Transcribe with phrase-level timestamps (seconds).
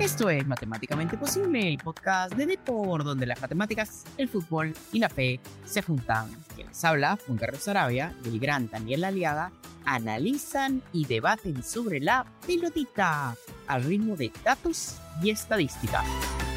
[0.00, 5.10] Esto es Matemáticamente Posible, el podcast de Depor, donde las matemáticas, el fútbol y la
[5.10, 6.30] fe se juntan.
[6.54, 9.52] Quienes habla, Juan Carlos Arabia y el gran Daniel Aliaga,
[9.84, 13.36] analizan y debaten sobre la pelotita
[13.66, 16.02] al ritmo de datos y estadística.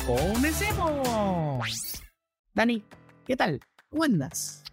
[0.07, 2.01] ¡Comencemos!
[2.53, 2.81] Dani,
[3.25, 3.59] ¿qué tal?
[3.89, 4.63] ¿Cómo andas?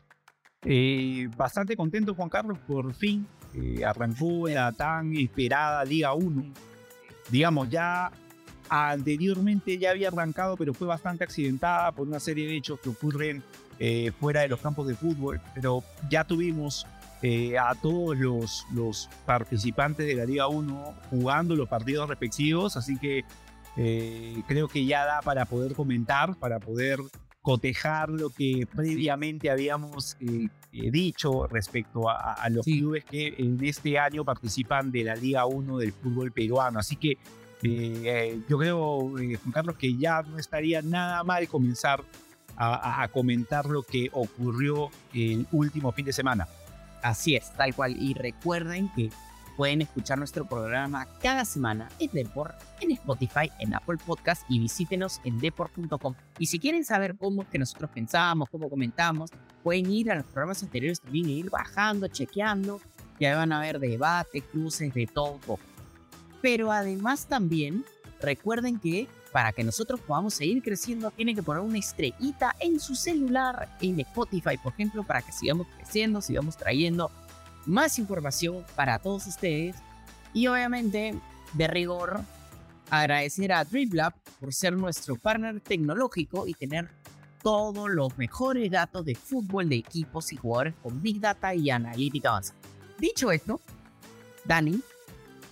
[0.63, 6.53] Eh, bastante contento, Juan Carlos, por fin eh, arrancó la tan esperada Liga 1.
[7.31, 8.13] Digamos, ya
[8.71, 13.43] anteriormente ya había arrancado, pero fue bastante accidentada por una serie de hechos que ocurren
[13.81, 15.41] eh, fuera de los campos de fútbol.
[15.55, 16.87] Pero ya tuvimos
[17.21, 22.97] eh, a todos los, los participantes de la Liga 1 jugando los partidos respectivos, así
[22.97, 23.25] que
[23.77, 27.01] eh, creo que ya da para poder comentar, para poder
[27.43, 30.17] cotejar lo que previamente habíamos
[30.71, 35.79] dicho respecto a, a los clubes que en este año participan de la Liga 1
[35.79, 36.79] del fútbol peruano.
[36.79, 37.17] Así que
[37.63, 42.03] eh, yo creo, eh, Juan Carlos, que ya no estaría nada mal comenzar
[42.57, 46.47] a, comentar lo que ocurrió el último fin de semana.
[47.03, 47.97] Así es, tal cual.
[47.99, 49.09] Y recuerden que
[49.57, 55.21] pueden escuchar nuestro programa cada semana en Deport, en Spotify, en Apple Podcast y visítenos
[55.25, 56.15] en deport.com.
[56.39, 59.31] Y si quieren saber cómo es que nosotros pensamos, cómo comentamos,
[59.63, 62.81] pueden ir a los programas anteriores también e ir bajando, chequeando.
[63.19, 65.59] Ya van a ver debate, cruces, de todo.
[66.43, 67.85] Pero además también
[68.21, 72.95] recuerden que para que nosotros podamos seguir creciendo tienen que poner una estrellita en su
[72.95, 77.11] celular, en Spotify, por ejemplo, para que sigamos creciendo, sigamos trayendo
[77.67, 79.77] más información para todos ustedes.
[80.33, 81.15] Y obviamente,
[81.53, 82.21] de rigor,
[82.91, 86.91] agradecer a DribLab por ser nuestro partner tecnológico y tener
[87.43, 92.31] todos los mejores datos de fútbol de equipos y jugadores con Big Data y analítica
[92.31, 92.59] avanzada.
[92.99, 93.61] Dicho esto,
[94.45, 94.81] Dani,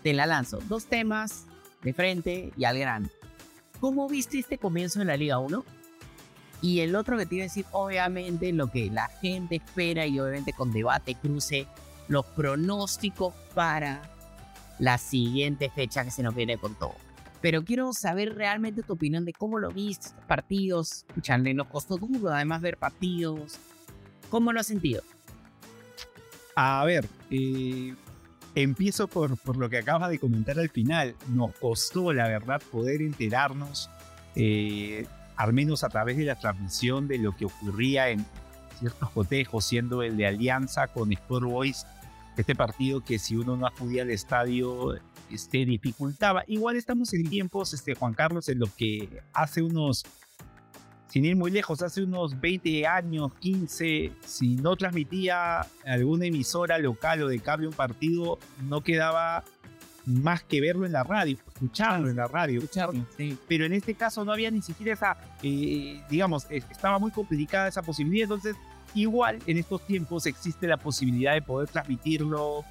[0.03, 0.59] te la lanzo.
[0.69, 1.45] Dos temas
[1.83, 3.09] de frente y al grano.
[3.81, 5.65] ¿Cómo viste este comienzo de la Liga 1?
[6.61, 10.19] Y el otro que te iba a decir, obviamente, lo que la gente espera y
[10.19, 11.67] obviamente con debate cruce
[12.09, 14.03] los pronósticos para
[14.79, 16.95] la siguiente fecha que se nos viene con todo.
[17.41, 21.05] Pero quiero saber realmente tu opinión de cómo lo viste, partidos.
[21.09, 23.59] Escucharle, nos costó duro además ver partidos.
[24.29, 25.03] ¿Cómo lo has sentido?
[26.57, 27.95] A ver, eh,
[28.63, 31.15] Empiezo por, por lo que acabas de comentar al final.
[31.29, 33.89] Nos costó, la verdad, poder enterarnos,
[34.35, 38.27] eh, al menos a través de la transmisión, de lo que ocurría en
[38.81, 41.87] ciertos cotejos, siendo el de Alianza con Sport Boys.
[42.37, 44.97] Este partido que si uno no acudía al estadio
[45.31, 46.43] este, dificultaba.
[46.49, 50.05] Igual estamos en tiempos, este, Juan Carlos, en los que hace unos
[51.09, 57.23] sin ir muy lejos, hace unos 20 años, 15, si no transmitía alguna emisora local
[57.23, 58.39] o de cable un partido,
[58.69, 59.43] no quedaba
[60.05, 62.59] más que verlo en la radio, escucharlo en la radio.
[62.61, 63.37] Escucharlo, sí.
[63.47, 67.83] Pero en este caso no había ni siquiera esa, eh, digamos, estaba muy complicada esa
[67.83, 68.25] posibilidad.
[68.25, 68.57] Entonces,
[68.95, 72.65] igual en estos tiempos existe la posibilidad de poder transmitirlo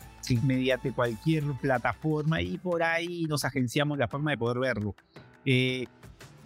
[0.43, 4.95] mediante cualquier plataforma y por ahí nos agenciamos la forma de poder verlo.
[5.45, 5.87] Eh,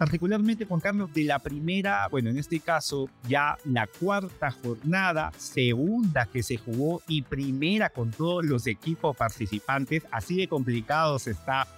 [0.02, 6.26] particularmente Juan Carlos de la primera, bueno, en este caso ya la cuarta jornada, segunda
[6.26, 11.68] que se jugó y primera con todos los equipos participantes, así de complicado se, está,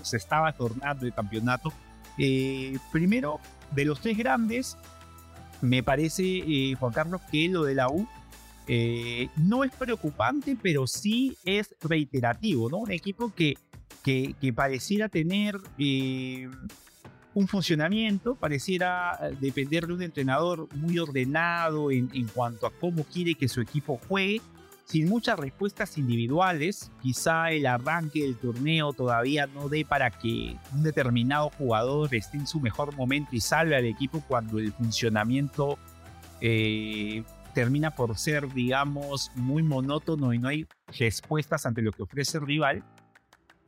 [0.00, 1.72] se estaba tornando el campeonato.
[2.18, 3.40] Eh, primero,
[3.72, 4.76] de los tres grandes,
[5.60, 8.06] me parece, eh, Juan Carlos, que lo de la U
[8.68, 12.76] eh, no es preocupante, pero sí es reiterativo, ¿no?
[12.76, 13.54] Un equipo que,
[14.04, 15.58] que, que pareciera tener
[17.36, 23.34] un funcionamiento, pareciera eh, depender de un entrenador muy ordenado en, cuanto a cómo quiere
[23.34, 24.40] que su equipo juegue,
[24.86, 26.90] sin muchas respuestas individuales.
[27.02, 32.46] Quizá el arranque del torneo todavía no dé para que un determinado jugador esté en
[32.46, 35.78] su mejor momento y salve al equipo cuando el funcionamiento
[36.40, 37.22] eh,
[37.52, 40.66] termina por ser, digamos, muy monótono y no hay
[40.98, 42.82] respuestas ante lo que ofrece el rival.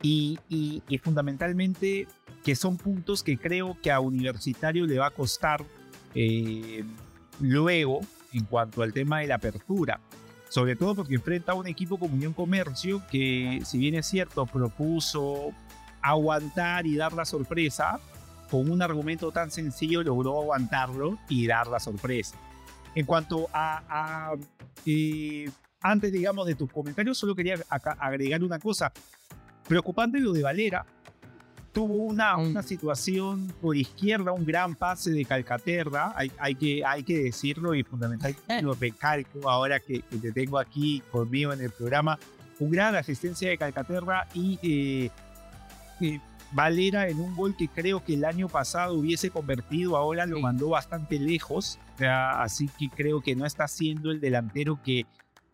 [0.01, 2.07] Y, fundamentalmente
[2.43, 5.65] que son puntos que creo que a Universitario le va a costar
[6.15, 6.83] eh,
[7.41, 7.99] luego
[8.33, 9.99] en cuanto al tema de la apertura.
[10.47, 14.45] Sobre todo porque enfrenta a un equipo como Unión Comercio que, si bien es cierto,
[14.45, 15.51] propuso
[16.01, 17.99] aguantar y dar la sorpresa,
[18.49, 22.35] con un argumento tan sencillo logró aguantarlo y dar la sorpresa.
[22.95, 24.33] En cuanto a,
[24.85, 25.49] eh,
[25.81, 28.91] antes, digamos, de tus comentarios, solo quería agregar una cosa.
[29.69, 30.83] Preocupante lo de Valera,
[31.71, 37.03] tuvo una, una situación por izquierda, un gran pase de Calcaterra, hay, hay, que, hay
[37.03, 38.63] que decirlo y fundamentalmente eh.
[38.63, 42.17] lo recalco ahora que, te tengo aquí conmigo en el programa,
[42.57, 45.11] un gran asistencia de Calcaterra y eh,
[46.01, 46.19] eh,
[46.51, 50.69] Valera en un gol que creo que el año pasado hubiese convertido, ahora lo mandó
[50.69, 51.77] bastante lejos.
[51.99, 55.05] así que creo que no está siendo el delantero que,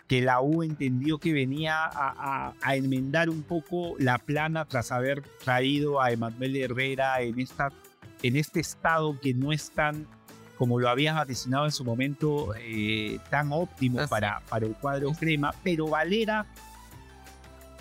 [0.08, 6.02] que la U entendió que venía a, enmendar un poco la plana tras haber traído
[6.02, 7.72] a Emanuel Herrera en, esta,
[8.22, 10.06] en este estado que no es tan,
[10.58, 15.54] como lo habías vaticinado en su momento, eh, tan óptimo para, para el cuadro crema.
[15.64, 16.46] Pero Valera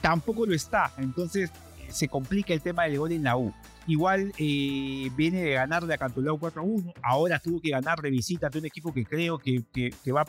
[0.00, 0.92] tampoco lo está.
[0.96, 1.50] Entonces
[1.88, 3.52] se complica el tema del gol en la U.
[3.86, 8.58] Igual eh, viene de ganar de Cantolao 4-1, ahora tuvo que ganar de visita de
[8.58, 10.24] un equipo que creo que, que, va,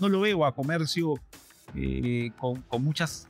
[0.00, 1.14] no lo veo a comercio
[1.74, 3.28] eh, con, con, muchas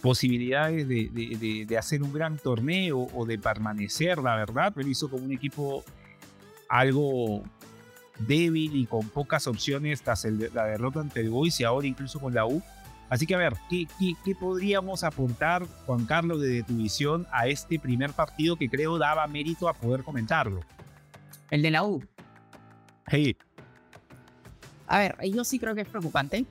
[0.00, 5.10] posibilidades de, de, de, hacer un gran torneo o de permanecer, la verdad, pero hizo
[5.10, 5.82] como un equipo
[6.68, 7.42] algo
[8.18, 12.34] débil y con pocas opciones tras la derrota ante el Boys y ahora incluso con
[12.34, 12.62] la U
[13.08, 13.86] Así que a ver, ¿qué,
[14.24, 19.26] qué, podríamos apuntar, Juan Carlos, desde tu visión a este primer partido que creo daba
[19.26, 20.60] mérito a poder comentarlo?
[21.50, 22.04] El de la U.
[23.06, 23.36] Hey.
[24.88, 26.44] A ver, yo sí creo que es preocupante.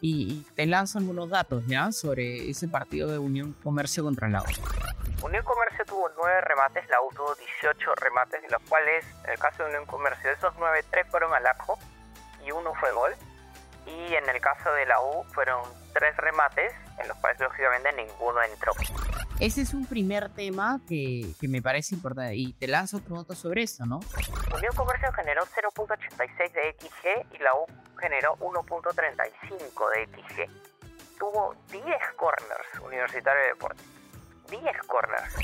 [0.00, 4.44] Y te lanzo algunos datos ya sobre ese partido de Unión Comercio contra la U.
[5.22, 9.38] Unión Comercio tuvo 9 remates, la U tuvo 18 remates, de los cuales, en el
[9.38, 11.78] caso de Unión Comercio, de esos 9, 3 fueron al arco
[12.46, 13.14] y uno fue gol.
[13.86, 15.62] Y en el caso de la U fueron
[15.94, 18.72] tres remates, en los cuales lógicamente ninguno entró.
[19.38, 23.34] Ese es un primer tema que, que me parece importante y te lanzo otro dato
[23.34, 24.00] sobre eso, ¿no?
[24.54, 27.66] Unión Comercio generó 0.86 de XG y la U
[28.00, 28.94] generó 1.35
[29.94, 31.18] de XG.
[31.18, 31.82] Tuvo 10
[32.16, 33.84] corners Universitario de Deportes.
[34.50, 35.34] 10 corners.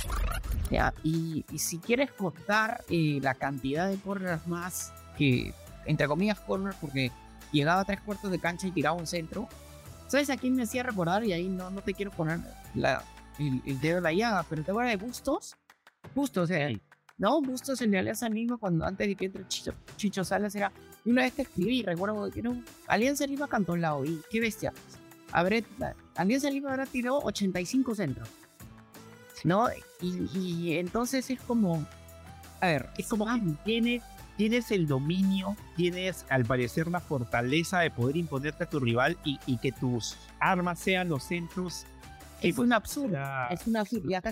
[0.70, 5.52] Ya, y, y si quieres contar eh, la cantidad de corners más que,
[5.84, 7.10] entre comillas, corners, porque
[7.52, 9.48] llegaba a tres cuartos de cancha y tiraba un centro,
[10.12, 11.24] ¿Sabes a quién me hacía recordar?
[11.24, 12.40] Y ahí no, no te quiero poner
[12.74, 13.02] la,
[13.38, 15.56] el, dedo en la llaga, pero ¿te acuerdas de Bustos?
[16.14, 16.68] Bustos, o sea,
[17.18, 20.72] no, Bustos el de Alianza Lima cuando antes de que entre Chicho, Chicho Salas era.
[21.04, 24.72] Y una vez te escribí, recuerdo que no, Alianza Lima cantó lado y qué bestia.
[25.30, 25.64] Habré,
[26.14, 28.28] Alianza Lima habrá tirado 85 centros.
[29.44, 29.68] ¿No?
[30.00, 31.84] Y, y entonces es como.
[32.60, 33.28] A ver, es como.
[33.28, 34.00] Ah, tiene
[34.36, 39.58] tienes el dominio, tienes al parecer la fortaleza de poder imponerte a tu rival y,
[39.58, 41.86] que tus armas sean los centros.
[42.42, 43.48] Es una absurda.
[43.48, 44.22] Es una absurda.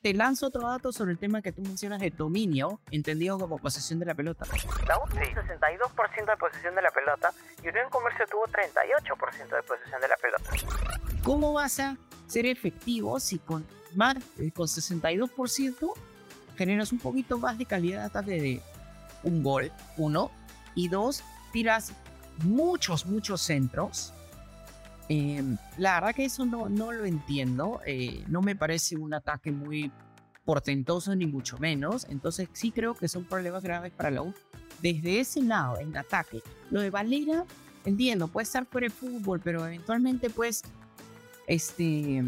[0.00, 3.98] te lanzo otro dato sobre el tema que tú mencionas de dominio, entendido como posesión
[3.98, 4.46] de la pelota.
[4.86, 7.32] La U tuvo 62% de posesión de la pelota
[7.62, 10.50] y Unión Comercio tuvo 38% de posesión de la pelota.
[11.22, 15.92] ¿Cómo vas a ser efectivo si con, más, eh, con 62%
[16.56, 18.62] generas un poquito más de calidad de ataque de,
[19.22, 20.30] un gol, uno,
[20.74, 21.92] y dos, tiras
[22.44, 24.12] muchos, muchos centros.
[25.08, 29.50] Em, la verdad que eso no, no lo entiendo, eh, no me parece un ataque
[29.50, 29.90] muy
[30.44, 34.34] portentoso ni mucho menos, entonces sí creo que son problemas graves para la U.
[34.82, 37.44] Desde ese lado, en ataque, lo de Valera,
[37.86, 40.62] entiendo, puede estar fuera de fútbol, pero eventualmente pues,
[41.46, 42.22] este,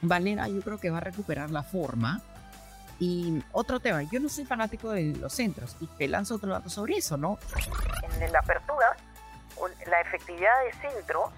[0.00, 2.22] Valera yo creo que va a recuperar la forma
[3.00, 6.70] y otro tema, yo no soy fanático de los centros y te lanzo otro dato
[6.70, 7.38] sobre eso, ¿no?
[8.20, 8.96] En la apertura,
[9.88, 11.30] la efectividad de centros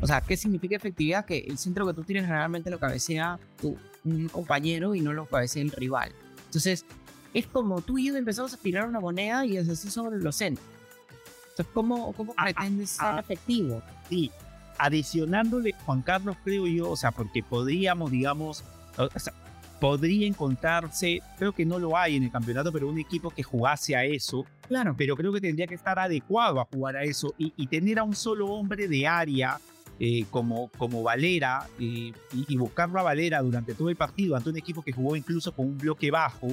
[0.00, 1.24] O sea, ¿qué significa efectividad?
[1.24, 5.26] Que el centro que tú tienes generalmente lo cabecea tu un compañero y no lo
[5.26, 6.12] cabecea el rival.
[6.46, 6.84] Entonces,
[7.34, 10.36] es como tú y yo empezamos a tirar una moneda y es así sobre los
[10.36, 10.66] centros.
[11.50, 13.20] Entonces, ¿cómo, cómo ah, ah, pretendes ser ah.
[13.20, 13.82] efectivo?
[14.08, 14.30] Sí,
[14.78, 18.64] adicionándole, Juan Carlos, creo yo, o sea, porque podríamos, digamos,
[19.80, 23.96] podría encontrarse, creo que no lo hay en el campeonato, pero un equipo que jugase
[23.96, 24.44] a eso.
[24.68, 24.94] Claro.
[24.96, 28.14] Pero creo que tendría que estar adecuado a jugar a eso y, tener a un
[28.14, 29.58] solo hombre de área
[29.98, 34.50] eh, como, como Valera eh, y, y, buscarlo a Valera durante todo el partido ante
[34.50, 36.48] un equipo que jugó incluso con un bloque bajo,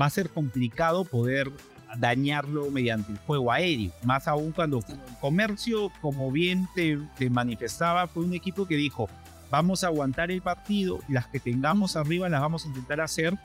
[0.00, 1.50] va a ser complicado poder
[1.98, 3.92] dañarlo mediante el fuego aéreo.
[4.04, 4.80] Más aún cuando
[5.20, 6.98] Comercio, como bien te,
[7.30, 9.08] manifestaba, fue un equipo que dijo,
[9.50, 13.38] vamos a aguantar el partido, las que tengamos arriba las vamos a intentar hacer.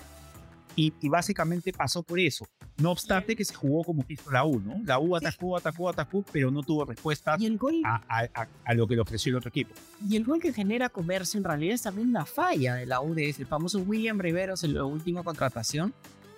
[0.75, 2.47] Y, básicamente pasó por eso.
[2.77, 4.81] No obstante que se jugó como quiso la U, ¿no?
[4.85, 9.35] La U atacó, atacó, atacó, pero no tuvo respuesta a, lo que le ofreció el
[9.35, 9.75] otro equipo.
[10.09, 13.13] Y el gol que genera Comercio en realidad es también una falla de la U,
[13.13, 15.93] de el famoso William Riveros en la última contratación,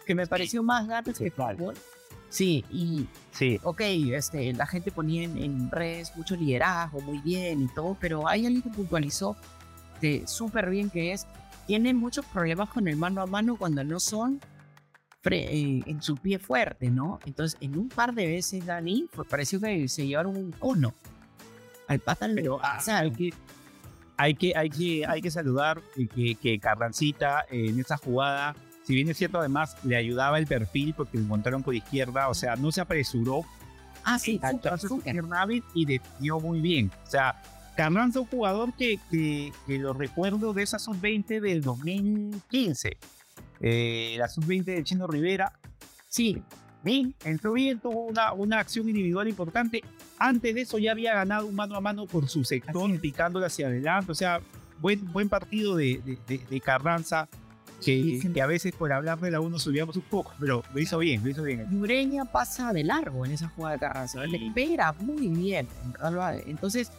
[0.06, 1.76] que me pareció más gato que fútbol.
[2.34, 3.60] Sí, y sí.
[3.62, 8.48] ok, este, la gente ponía en, redes mucho liderazgo, muy bien y todo, pero hay
[8.48, 9.38] alguien que puntualizó
[10.26, 11.28] súper bien que es,
[11.68, 14.42] tienen muchos problemas con el mano a mano cuando no son
[15.26, 17.20] eh, en su pie fuerte, ¿no?
[17.28, 20.96] Entonces, en un par de veces, Dani, pareció que se llevaron un cono.
[21.88, 23.12] Al pata Pero ah, pasaron.
[23.12, 23.34] hay, que,
[24.18, 28.56] hay, que, hay, que, hay que saludar eh, que, que Carrancita eh, en esa jugada,
[28.84, 32.34] si bien es cierto, además le ayudaba el perfil porque lo encontraron por izquierda, o
[32.34, 33.42] sea, no se apresuró
[34.06, 34.38] Ah, sí.
[35.02, 36.92] Fernández y definió muy bien.
[37.08, 37.42] O sea,
[37.78, 42.98] Carranza es un jugador que, que, que lo recuerdo de esa sub-20 del 2015.
[43.62, 45.54] Eh, la sub-20 de Chino Rivera.
[46.10, 46.42] Sí,
[46.84, 49.82] bien, entró bien, tuvo una, una acción individual importante.
[50.20, 53.68] Antes de eso ya había ganado un mano a mano por su sector, picándole hacia
[53.68, 54.12] adelante.
[54.12, 54.42] O sea,
[54.82, 57.30] buen, buen partido de, de, de- de Carranza.
[57.84, 58.30] Que, Sí, sí.
[58.32, 61.24] que a veces por hablar de la 1 subíamos un poco, pero lo hizo bien,
[61.24, 61.68] lo hizo bien.
[61.82, 64.26] Ureña pasa de largo en esa jugada de Carranza.
[64.26, 65.68] Le espera muy bien.
[66.46, 66.92] Entonces,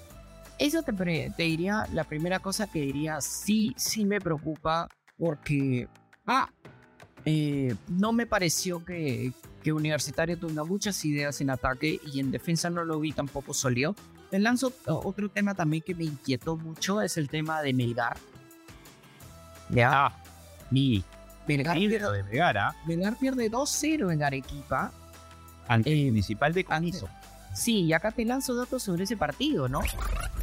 [0.58, 0.92] eso te,
[1.36, 4.88] te diría, la primera cosa que diría, sí, sí me preocupa
[5.18, 5.88] porque,
[6.26, 6.48] ah,
[7.24, 12.68] eh, no me pareció que, que Universitario tenga muchas ideas en ataque y en defensa
[12.70, 13.96] no lo vi tampoco sólido.
[14.30, 18.16] Te lanzo otro tema también que me inquietó mucho, es el tema de Melgar.
[19.70, 20.12] Ya, Ah,
[20.74, 21.04] mi
[21.46, 24.90] Melgar, pierde, de Vergara Melgar pierde 2-0 en Arequipa.
[25.68, 27.08] ante el Eh, Municipal de Canizo.
[27.54, 29.80] Sí, y acá te lanzo datos sobre ese partido, ¿no?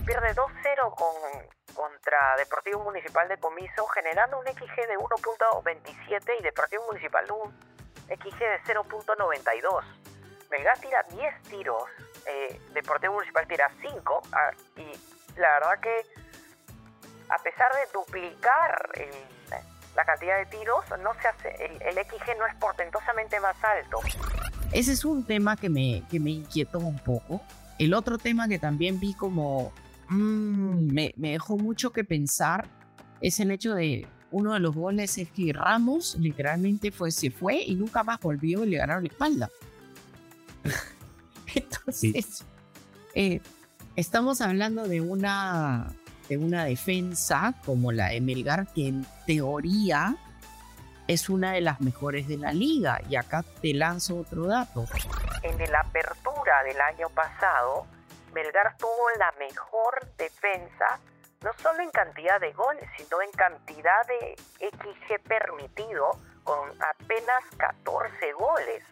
[0.05, 1.13] Pierde 2-0 con,
[1.75, 7.51] contra Deportivo Municipal de Comiso, generando un XG de 1.27 y Deportivo Municipal un
[8.07, 9.83] XG de 0.92.
[10.49, 11.83] Melgar tira 10 tiros,
[12.25, 15.95] eh, Deportivo Municipal tira 5 ah, y la verdad que
[17.29, 19.61] a pesar de duplicar el-
[19.95, 23.99] la cantidad de tiros, no se hace, el, el XG no es portentosamente más alto.
[24.71, 27.41] Ese es un tema que me, que me inquietó un poco.
[27.77, 29.73] El otro tema que también vi como
[30.09, 32.67] mm, me, me dejó mucho que pensar
[33.19, 37.55] es el hecho de uno de los goles es que Ramos literalmente fue, se fue
[37.61, 39.49] y nunca más volvió y le ganaron la espalda.
[41.55, 42.45] Entonces,
[43.13, 43.41] eh,
[43.95, 45.93] estamos hablando de una,
[46.31, 50.15] de una defensa como la de Melgar que en teoría
[51.05, 53.01] es una de las mejores de la liga.
[53.09, 54.85] Y acá te lanzo otro dato.
[55.43, 57.85] En la apertura del año pasado,
[58.33, 61.01] Melgar tuvo la mejor defensa,
[61.43, 64.35] no solo en cantidad de goles, sino en cantidad de
[64.69, 66.11] XG permitido,
[66.43, 66.69] con
[66.99, 68.83] apenas 14 goles.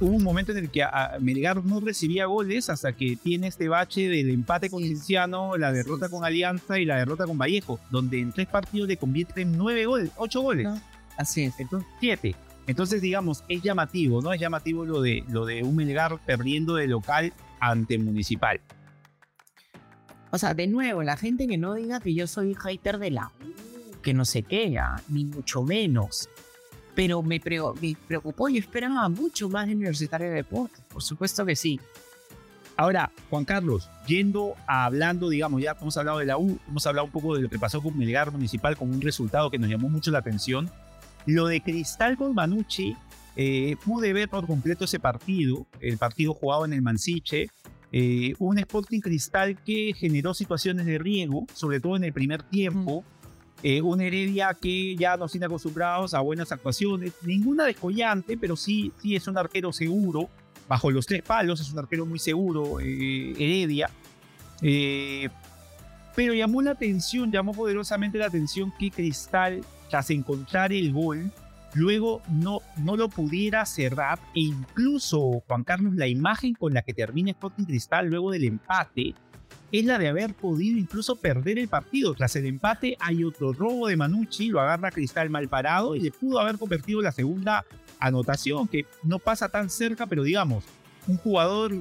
[0.00, 3.46] Hubo un momento en el que a- a Melgar no recibía goles hasta que tiene
[3.46, 4.82] este bache del empate con.
[4.82, 8.96] Cienciano, la derrota con Alianza y la derrota con Vallejo, donde en tres partidos le
[8.96, 10.80] convierten nueve goles, ocho goles, No.
[11.16, 11.58] Así es.
[11.60, 12.34] entonces siete.
[12.66, 14.32] Entonces, digamos, es llamativo, ¿no?
[14.32, 18.60] Es llamativo lo de, lo de un Melgar perdiendo de local ante Municipal.
[20.30, 23.30] O sea, de nuevo, la gente que no diga que yo soy hater de la
[23.40, 26.28] U, que no sé qué, ah, ni mucho menos.
[26.94, 30.80] Pero me, preo- me preocupó, yo esperaba mucho más de Universitario de Deportes.
[30.88, 31.80] Por supuesto que sí.
[32.76, 37.06] Ahora, Juan Carlos, yendo a hablando, digamos, ya hemos hablado de la U, hemos hablado
[37.06, 39.88] un poco de lo que pasó con Melgar Municipal con un resultado que nos llamó
[39.88, 40.70] mucho la atención.
[41.26, 42.96] Lo de Cristal con Manucci,
[43.36, 47.48] eh, pude ver por completo ese partido, el partido jugado en el Mansiche,
[47.92, 53.04] eh, un Sporting Cristal que generó situaciones de riesgo, sobre todo en el primer tiempo.
[53.66, 58.92] Eh, un Heredia que ya nos tiene acostumbrados a buenas actuaciones, ninguna descollante, pero sí,
[59.00, 60.28] sí es un arquero seguro,
[60.68, 63.88] bajo los tres palos, es un arquero muy seguro, eh, Heredia.
[64.60, 65.30] Eh,
[66.14, 71.32] pero llamó la atención, llamó poderosamente la atención que Cristal, tras encontrar el gol,
[71.72, 76.92] luego no, no lo pudiera cerrar e incluso, Juan Carlos, la imagen con la que
[76.92, 79.14] termina Sporting Cristal luego del empate
[79.78, 82.14] es la de haber podido incluso perder el partido.
[82.14, 86.12] Tras el empate hay otro robo de Manucci, lo agarra Cristal mal parado y le
[86.12, 87.64] pudo haber convertido la segunda
[87.98, 90.62] anotación, que no pasa tan cerca, pero digamos,
[91.08, 91.72] un jugador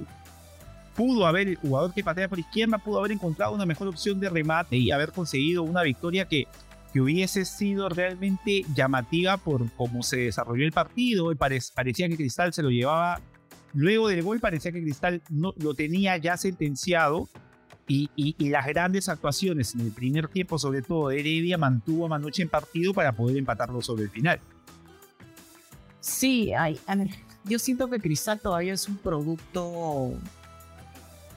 [0.95, 4.29] pudo haber, el jugador que patea por izquierda, pudo haber encontrado una mejor opción de
[4.29, 6.47] remate y haber conseguido una victoria que,
[6.91, 11.31] que hubiese sido realmente llamativa por cómo se desarrolló el partido.
[11.31, 13.21] Y pare- parecía que Cristal se lo llevaba.
[13.73, 17.27] Luego del gol parecía que Cristal no, lo tenía ya sentenciado
[17.87, 22.05] y, y- y las grandes actuaciones en el primer tiempo, sobre todo de Heredia, mantuvo
[22.05, 24.39] a Manucci en partido para poder empatarlo sobre el final.
[25.99, 27.09] Sí, hay, a ver,
[27.45, 30.11] yo siento que Cristal todavía es un producto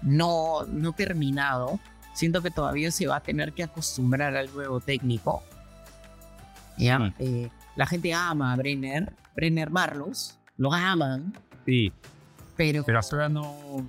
[0.02, 1.78] no, no terminado.
[2.14, 5.42] Siento que todavía se va a tener que acostumbrar al nuevo técnico.
[6.78, 11.34] Ya, eh, la gente ama a Brenner, Brenner Marlos, lo aman,
[11.64, 11.92] Sí,
[12.56, 13.88] pero, pero hasta ahora no.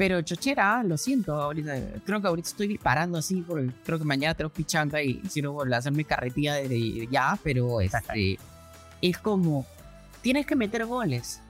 [0.00, 1.74] Pero Chochera, lo siento, ahorita,
[2.06, 5.52] creo que ahorita estoy disparando así, porque creo que mañana tengo pichanga y si no,
[5.52, 8.38] voy a hacerme carretilla desde ya, pero este,
[9.02, 9.66] es como,
[10.22, 11.42] tienes que meter goles.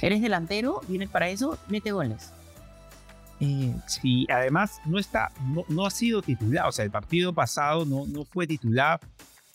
[0.00, 2.32] Eres delantero, vienes para eso, mete goles.
[3.38, 5.30] Eh, sí, además no está,
[5.68, 8.98] no, ha sido titular, o sea, el partido pasado no, no fue titular.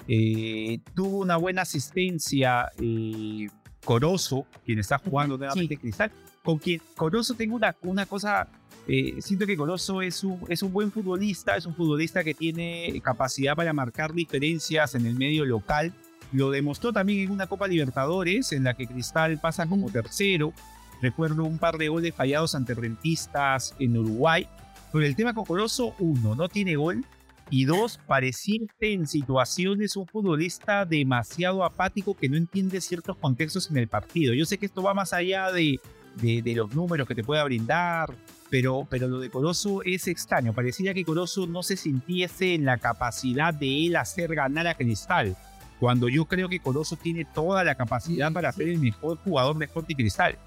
[0.07, 3.49] Eh, tuvo una buena asistencia eh,
[3.83, 6.11] Corozo, quien está jugando nuevamente Cristal,
[6.45, 8.47] con quien Corozo tengo una, una cosa,
[8.87, 13.01] eh, siento que Corozo es un, es un buen futbolista, es un futbolista que tiene
[13.03, 15.91] capacidad para marcar diferencias en el medio local.
[16.31, 20.53] Lo demostró también en una Copa Libertadores, en la que Cristal pasa como tercero.
[21.01, 24.47] Recuerdo un par de goles fallados ante rentistas en Uruguay.
[24.93, 27.03] Pero el tema con Corozo, uno, no tiene gol.
[27.49, 33.77] Y dos, parecirte en situaciones un futbolista demasiado apático que no entiende ciertos contextos en
[33.77, 34.33] el partido.
[34.33, 35.79] Yo sé que esto va más allá de,
[36.15, 38.13] de, los números que te pueda brindar,
[38.49, 40.53] pero, pero lo de Corozo es extraño.
[40.53, 45.35] Parecía que Corozo no se sintiese en la capacidad de él hacer ganar a Cristal.
[45.79, 49.65] Cuando yo creo que Corozo tiene toda la capacidad para ser el mejor jugador de
[49.65, 50.37] Sporting Cristal.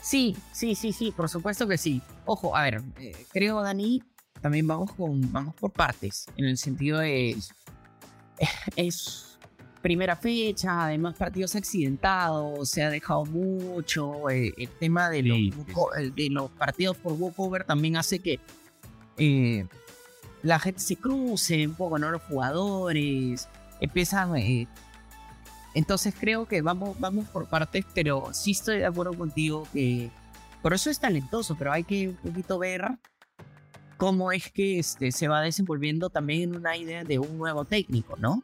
[0.00, 2.00] Sí, sí, sí, sí, por supuesto que sí.
[2.24, 4.02] Ojo, a ver, eh, creo, Dani,
[4.40, 7.36] también vamos, con, vamos por partes, en el sentido de...
[8.76, 9.25] Es
[9.82, 16.28] primera fecha, además partidos accidentados, se ha dejado mucho, eh, el tema de los, de
[16.30, 18.40] los partidos por walkover también hace que
[19.18, 19.66] eh,
[20.42, 22.10] la gente se cruce un poco, ¿no?
[22.10, 23.48] Los jugadores
[23.80, 24.36] empiezan...
[24.36, 24.66] Eh,
[25.74, 30.10] entonces creo que vamos, vamos por partes, pero sí estoy de acuerdo contigo que
[30.62, 32.82] por eso es talentoso, pero hay que un poquito ver
[33.98, 38.16] cómo es que este, se va desenvolviendo también en una idea de un nuevo técnico,
[38.18, 38.42] ¿no?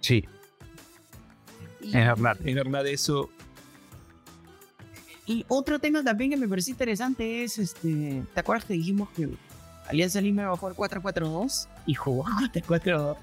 [0.00, 0.24] Sí.
[1.82, 3.30] Es verdad, es verdad eso.
[5.26, 9.28] Y otro tema también que me parece interesante es, este, ¿te acuerdas que dijimos que
[9.88, 13.16] Alianza Lima bajó el 4-4-2 y jugó 4-4-2?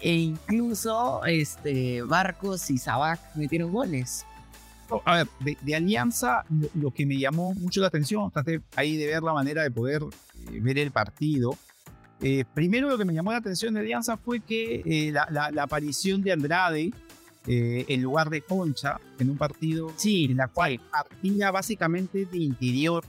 [0.00, 4.26] e incluso este, Barcos y Sabac metieron goles.
[5.06, 9.22] A ver, de, Alianza, lo, que me llamó mucho la atención, traté ahí de ver
[9.22, 11.56] la manera de poder eh, ver el partido.
[12.20, 16.20] Eh, primero, lo que me llamó la atención de Alianza fue que eh, la, aparición
[16.22, 16.92] de Andrade
[17.46, 23.04] en lugar de Concha en un partido sí, en la cual partía básicamente de interior.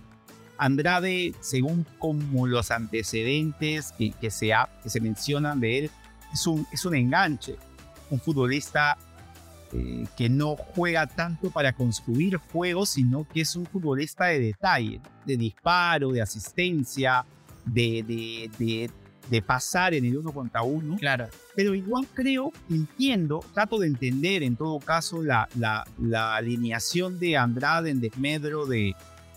[0.57, 5.91] Andrade, según como los antecedentes que, que, se, que se mencionan de él,
[6.33, 7.55] es un, es un enganche.
[8.09, 8.97] Un futbolista
[9.73, 15.01] eh, que no juega tanto para construir juegos, sino que es un futbolista de detalle,
[15.25, 17.25] de disparo, de asistencia,
[17.65, 18.89] de, de, de,
[19.45, 20.97] pasar en el uno contra uno.
[20.97, 21.27] Claro.
[21.55, 27.37] Pero igual creo, entiendo, trato de entender en todo caso la, la, la alineación de
[27.37, 28.95] Andrade en desmedro de,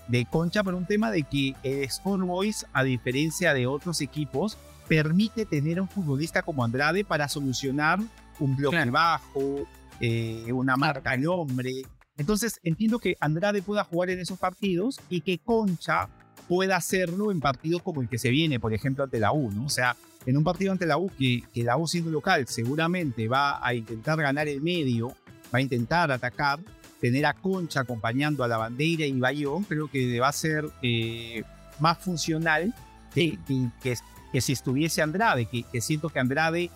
[0.09, 4.59] de Concha por un tema de que el Sport Boys, a diferencia de otros equipos,
[4.88, 8.01] permite tener un futbolista como Andrade para solucionar
[8.40, 9.66] un bloque bajo,
[10.01, 11.83] eh, una marca al hombre.
[12.16, 16.09] Entonces entiendo que Andrade pueda jugar en esos partidos y que Concha
[16.48, 19.66] pueda hacerlo en partidos como el que se viene, por ejemplo, ante la U, ¿no?
[19.66, 23.28] O sea, en un partido ante la U, que, que la U siendo local seguramente
[23.28, 25.08] va a intentar ganar el medio,
[25.54, 26.58] va a intentar atacar,
[27.00, 31.42] tener a Concha acompañando a la bandera y Bayón, creo que va a ser eh,
[31.78, 32.74] más funcional
[33.14, 33.38] que,
[33.82, 33.96] que,
[34.32, 36.70] que, si estuviese Andrade, que, que siento que Andrade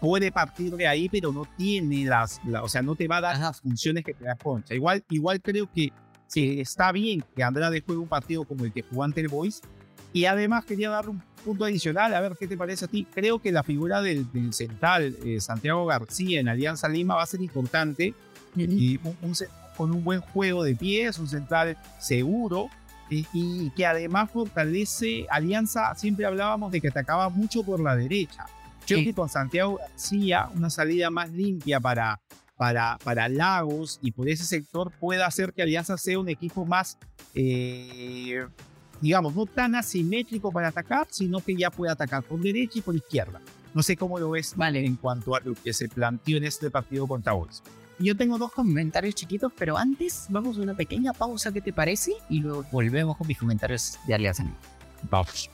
[0.00, 3.38] puede partir de ahí, pero no tiene las, o sea, no te va a dar
[3.38, 4.74] las funciones que te da Concha.
[4.74, 5.92] Igual, igual creo que
[6.26, 9.62] sí, está bien que Andrade juegue un partido como el que jugó ante el Boys.
[10.12, 13.06] Y además quería dar un punto adicional, a ver qué te parece a ti.
[13.12, 17.40] Creo que la figura del, central eh, Santiago García en Alianza Lima va a ser
[17.42, 18.14] importante.
[18.56, 19.34] Y un,
[19.76, 22.68] con un buen juego de pies, un central seguro,
[23.10, 25.92] y, y, que además fortalece Alianza.
[25.96, 28.46] Siempre hablábamos de que atacaba mucho por la derecha.
[28.86, 32.20] Yo creo que con Santiago García, una salida más limpia para,
[32.56, 36.98] para, para Lagos y por ese sector puede hacer que Alianza sea un equipo más,
[37.34, 38.46] eh,
[39.00, 42.94] digamos, no tan asimétrico para atacar, sino que ya puede atacar por derecha y por
[42.94, 43.40] izquierda.
[43.74, 44.84] No sé cómo lo ves vale.
[44.86, 47.62] en cuanto a lo que se planteó en este partido contra Wolves.
[47.98, 52.12] Yo tengo dos comentarios chiquitos, pero antes vamos a una pequeña pausa, ¿qué te parece?
[52.28, 54.44] Y luego volvemos con mis comentarios de Alianza.
[55.10, 55.50] Vamos.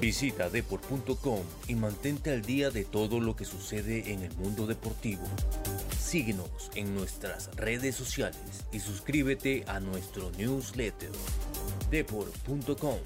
[0.00, 5.22] Visita deport.com y mantente al día de todo lo que sucede en el mundo deportivo.
[5.98, 11.10] Síguenos en nuestras redes sociales y suscríbete a nuestro newsletter
[11.90, 12.96] deport.com.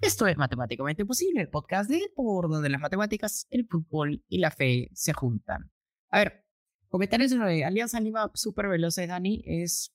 [0.00, 4.50] Esto es Matemáticamente Posible, el podcast de por donde las matemáticas, el fútbol y la
[4.50, 5.70] fe se juntan.
[6.10, 6.44] A ver,
[6.88, 9.94] comentarios de Alianza Lima súper veloces, Dani, es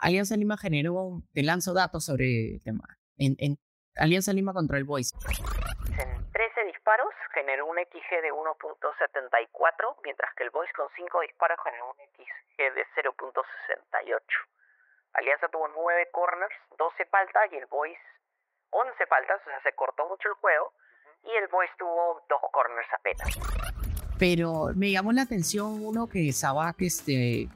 [0.00, 2.84] Alianza Lima generó, te lanzo datos sobre el tema.
[3.18, 3.58] En,
[3.96, 5.12] Alianza Lima contra el Boys.
[5.92, 11.58] En 13 disparos generó un XG de 1.74, mientras que el Boys con 5 disparos
[11.62, 14.22] generó un XG de 0.68.
[15.12, 17.98] Alianza tuvo 9 corners, 12 faltas y el Boys
[18.70, 20.72] 11 faltas, o sea, se cortó mucho el juego
[21.24, 23.28] y el Boys tuvo 2 corners apenas.
[24.18, 27.48] Pero me llamó la atención uno que Sabak este,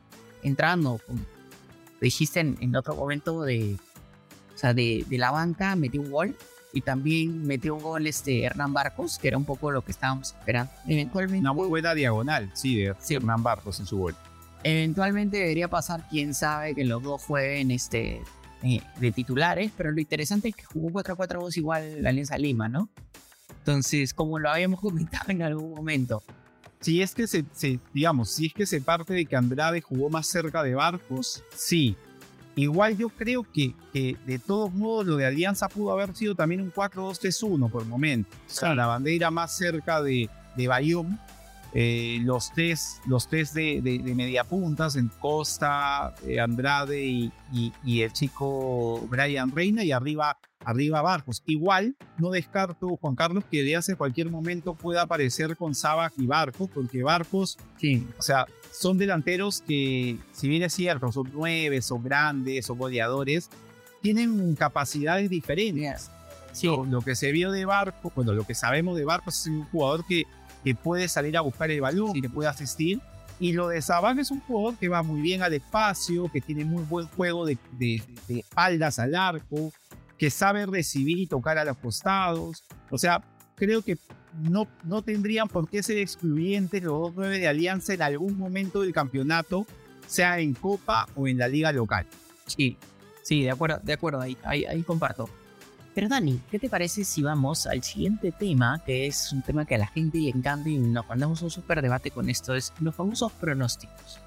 [0.43, 0.99] entrando,
[2.01, 3.77] dijiste en, en otro momento de,
[4.55, 6.37] o sea, de, de la banca, metió un gol
[6.73, 10.35] y también metió un gol este Hernán Barcos, que era un poco lo que estábamos
[10.35, 10.73] esperando.
[10.89, 13.15] Eventualmente, Una muy buena diagonal, sí, de Sí.
[13.15, 14.17] Hernán Barcos en su gol.
[14.65, 18.23] eventualmente debería pasar, quién sabe, que los dos jueguen este,
[18.63, 22.89] eh, de titulares, pero lo interesante es que jugó 4-4-2 igual la Alianza Lima, ¿no?
[23.59, 26.23] Entonces, como lo habíamos comentado en algún momento,
[26.85, 30.11] Si es que se, se- digamos, si es que se parte de que Andrade jugó
[30.11, 31.97] más cerca de Barcos, sí.
[32.57, 36.61] Igual yo creo que, que de todos modos lo de Alianza pudo haber sido también
[36.61, 38.29] un 4-2-3-1 por el momento.
[38.47, 41.19] O sea, la bandera más cerca de, de Bayón,
[41.75, 47.73] eh, los tres, los tres de, de, de mediapuntas en Costa, eh, Andrade y, y-
[47.85, 51.43] y el chico Brian Reina y arriba, arriba Barcos.
[51.47, 56.27] Igual no descarto, Juan Carlos, que de hace cualquier momento pueda aparecer con Sabaj y
[56.27, 61.83] Barcos, porque Barcos sí, o sea, son delanteros que, si bien es cierto, son nueve,
[61.83, 63.51] son grandes, son goleadores,
[64.01, 66.11] tienen capacidades diferentes.
[66.53, 69.47] sí, Lo, lo que se vio de Barco, bueno, lo que sabemos de Barco es
[69.47, 70.25] un jugador que,
[70.65, 73.01] que puede salir a buscar el balón, que puede asistir.
[73.41, 76.65] Y lo de Sabag es un jugador que va muy bien al espacio, que tiene
[76.65, 79.73] muy buen juego de, de- de espaldas al arco,
[80.17, 82.63] que sabe recibir y tocar a los costados.
[82.91, 83.23] O sea,
[83.57, 83.99] creo que
[84.41, 88.81] no, no tendrían por qué ser excluyentes los dos nueve de Alianza en algún momento
[88.83, 89.67] del campeonato,
[90.07, 92.07] sea en Copa o en la liga local.
[92.47, 92.77] sí,
[93.23, 95.29] sí, de acuerdo, de acuerdo, ahí, ahí, ahí comparto.
[95.95, 99.77] Pero Dani, ¿qué te parece si vamos al siguiente tema, que es un tema que
[99.77, 102.95] a la gente le encanta y nos mandamos un súper debate con esto, es los
[102.95, 104.19] famosos pronósticos.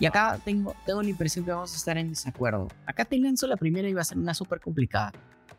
[0.00, 2.68] Y acá tengo, tengo la impresión que vamos a estar en desacuerdo.
[2.86, 5.12] Acá te lanzo la primera y va a ser una súper complicada.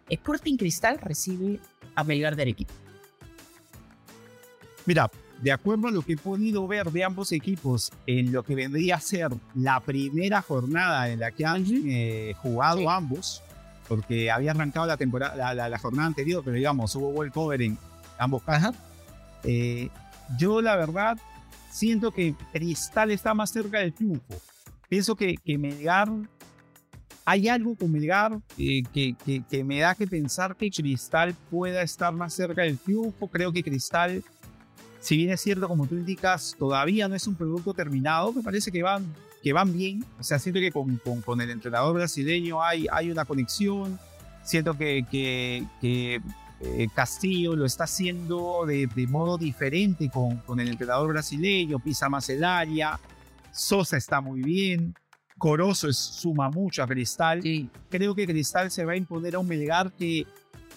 [0.09, 1.59] Sporting Cristal recibe
[1.95, 2.73] a Melgar de Arequipa.
[4.85, 5.09] Mira,
[5.41, 8.95] de acuerdo a lo que he podido ver de ambos equipos en lo que vendría
[8.95, 12.85] a ser la primera jornada en la que han eh, jugado Sí.
[12.87, 13.43] ambos,
[13.91, 17.77] porque había arrancado la temporada, la, jornada anterior, pero digamos, hubo ball cover en
[18.17, 18.73] ambos casos.
[19.43, 19.89] Eh,
[20.37, 21.17] yo la verdad
[21.69, 24.33] siento que Cristal está más cerca del triunfo.
[24.87, 26.07] Pienso que, Melgar,
[27.25, 32.33] hay algo con Melgar eh, que me da que pensar que Cristal pueda estar más
[32.33, 33.27] cerca del triunfo.
[33.27, 34.23] Creo que Cristal,
[35.01, 38.71] si bien es cierto, como tú indicas, todavía no es un producto terminado, me parece
[38.71, 39.05] que van,
[39.41, 40.05] que van bien.
[40.19, 43.99] O sea, siento que con, con- con el entrenador brasileño hay, hay una conexión.
[44.43, 46.21] Siento que, que- que,
[46.63, 52.07] eh, Castillo lo está haciendo de, de modo diferente con, con el entrenador brasileño, pisa
[52.07, 52.99] más el área,
[53.51, 54.93] Sosa está muy bien,
[55.39, 57.41] Corozo es- suma mucho a Cristal.
[57.41, 60.27] Sí, Creo que Cristal se va a imponer a un Melgar que,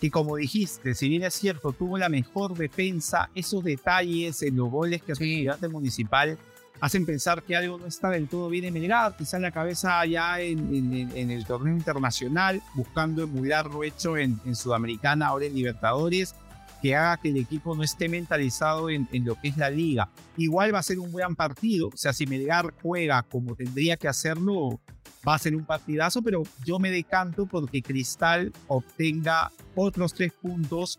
[0.01, 4.71] que, como dijiste, si bien es cierto, tuvo la mejor defensa, esos detalles en los
[4.71, 5.23] goles que Sí.
[5.25, 6.39] el Estudiante Municipal
[6.81, 10.41] hacen pensar que algo no está del todo bien en Melgar, quizá la cabeza ya
[10.41, 16.35] en, el torneo internacional, buscando emular lo hecho en, Sudamericana, ahora en Libertadores,
[16.83, 20.11] que haga que el equipo no esté mentalizado en, lo que es la liga.
[20.37, 24.09] Igual va a ser un buen partido, o sea, si Melgar juega como tendría que
[24.09, 24.81] hacerlo,
[25.27, 30.99] va a ser un partidazo, pero yo me decanto porque Cristal obtenga otros tres puntos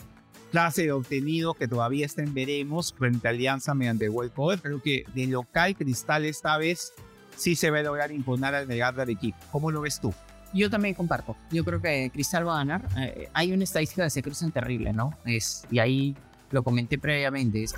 [0.56, 4.62] clase de obtenido que todavía está en veremos frente a Alianza mediante World Cover.
[4.62, 6.94] Creo que de local Cristal esta vez
[7.36, 9.38] sí se va a lograr imponer al Melgar de Arequipa.
[9.52, 10.14] ¿Cómo lo ves tú?
[10.54, 11.36] Yo también comparto.
[11.52, 12.84] Yo creo que Cristal va a ganar.
[12.98, 15.12] Eh, hay una estadística que se cruzan terrible, ¿no?
[15.26, 16.16] Es, y ahí
[16.52, 17.62] lo comenté previamente.
[17.62, 17.76] Es,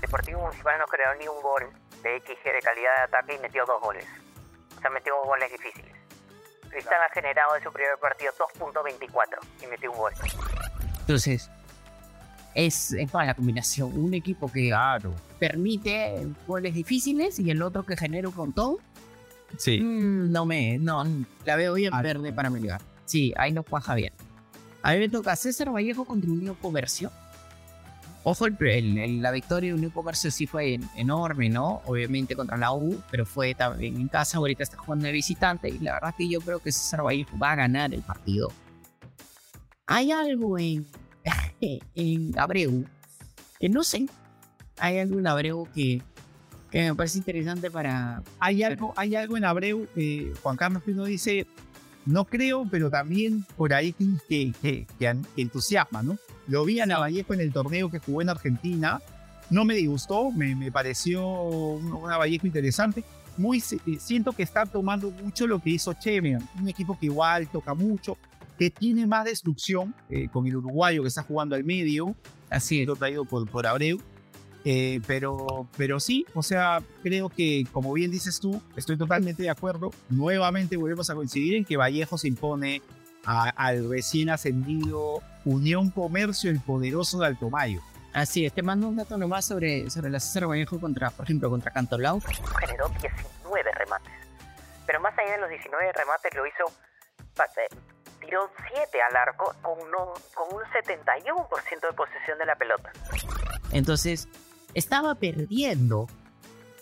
[0.00, 1.64] Deportivo Municipal no creó ni un gol
[2.04, 4.06] de XG de calidad de ataque y metió dos goles.
[4.78, 5.96] O sea, metió goles difíciles.
[6.68, 9.24] Cristal ha generado de su primer partido 2.24
[9.64, 10.12] y metió un gol.
[11.00, 11.50] entonces,
[12.54, 13.96] es, es mala combinación.
[13.98, 15.14] Un equipo que Claro.
[15.38, 18.76] permite goles difíciles y el otro que genera un montón.
[19.58, 19.80] Sí.
[19.80, 21.04] Mm, no me, no,
[21.44, 22.02] la veo bien Ah.
[22.02, 22.80] verde para Melgar.
[23.04, 24.12] Sí, ahí no cuaja bien.
[24.82, 27.10] A mí me toca César Vallejo contra Unión Comercio.
[28.22, 31.80] Ojo, el, el- el- la victoria de Unión Comercio sí fue en- enorme, ¿no?
[31.86, 34.38] Obviamente contra la U, pero fue también en casa.
[34.38, 37.52] Ahorita está jugando de visitante y la verdad que yo creo que César Vallejo va
[37.52, 38.52] a ganar el partido.
[39.86, 40.86] Hay algo en,
[41.94, 42.84] en Abreu
[43.60, 44.06] que no sé.
[44.78, 46.02] Hay algo en Abreu que,
[46.70, 51.04] que me parece interesante para, Hay algo, hay algo en Abreu, eh, Juan Carlos Pino
[51.04, 51.46] dice,
[52.06, 56.16] no creo, pero también por ahí que, que, que entusiasma, ¿no?
[56.48, 59.00] Lo vi a Navallejo en el torneo que jugó en Argentina,
[59.50, 63.04] no me disgustó, me, me pareció un Navallejo interesante.
[63.36, 67.74] Muy, siento que está tomando mucho lo que hizo Cheme, un equipo que igual toca
[67.74, 68.16] mucho,
[68.60, 72.14] que tiene más destrucción eh, con el uruguayo que está jugando al medio,
[72.50, 73.98] así lo traído por, por Abreu.
[74.66, 79.48] Eh, pero, pero sí, o sea, creo que, como bien dices tú, estoy totalmente de
[79.48, 79.92] acuerdo.
[80.10, 82.82] Nuevamente volvemos a coincidir en que Vallejo se impone
[83.24, 87.80] al recién ascendido Unión Comercio, el poderoso de Altomayo.
[88.12, 91.48] Así es, te mando un dato nomás sobre, sobre la César Vallejo contra, por ejemplo,
[91.48, 92.20] contra Cantolao.
[92.20, 94.12] Generó 19 remates.
[94.84, 96.64] Pero más allá de los 19 remates, lo hizo
[98.20, 99.78] tiró 7 al arco con,
[100.34, 102.92] con un 71% de posesión de la pelota.
[103.72, 104.28] Entonces,
[104.74, 106.08] estaba perdiendo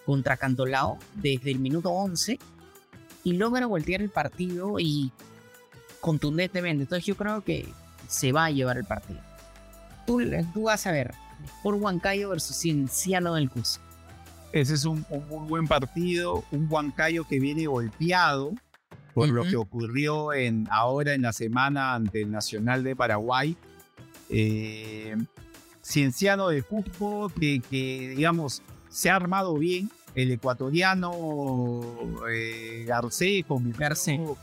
[0.06, 2.38] contra Cantolao desde el minuto 11
[3.24, 5.12] y logra voltear el partido y
[6.00, 6.84] contundentemente.
[6.84, 7.68] Entonces yo creo que
[8.08, 9.20] se va a llevar el partido.
[10.06, 10.20] Tú,
[10.54, 11.14] tú vas a ver,
[11.62, 13.84] por Huancayo versus Cienciano del Cusco.
[14.52, 18.52] Ese es un, muy buen partido, un Huancayo que viene golpeado
[19.18, 23.56] por lo que ocurrió en, ahora en la semana ante el Nacional de Paraguay.
[24.30, 25.16] Eh,
[25.82, 27.60] Cienciano de Cusco, que,
[28.16, 29.90] digamos se ha armado bien.
[30.14, 31.82] El ecuatoriano
[32.30, 34.36] eh, Garcés convirtió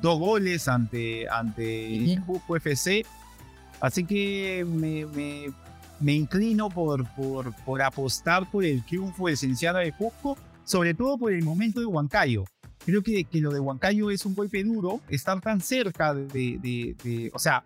[0.00, 3.06] dos goles ante, ante Cusco FC.
[3.80, 5.06] Así que me,
[6.00, 11.18] me, inclino por, por, por, apostar por el triunfo del Cienciano de Cusco, sobre todo
[11.18, 12.44] por el momento de Huancayo.
[12.84, 17.30] Creo que, que lo de Huancayo es un golpe duro, estar tan cerca de, de,
[17.32, 17.64] o sea,